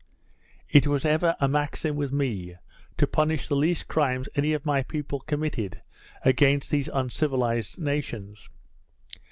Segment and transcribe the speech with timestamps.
[0.67, 2.55] It was ever a maxim with me,
[2.97, 5.83] to punish the least crimes any of my people committed
[6.25, 8.49] against these uncivilized nations.